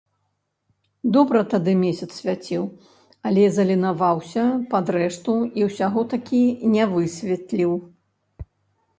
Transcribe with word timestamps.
Добра 1.15 1.41
тады 1.53 1.73
месяц 1.81 2.07
свяціў, 2.19 2.63
але 3.31 3.43
заленаваўся 3.57 4.45
пад 4.71 4.85
рэшту 4.95 5.35
і 5.61 5.67
ўсяго 5.67 6.01
такі 6.15 6.41
не 6.77 6.83
высветліў. 6.95 7.71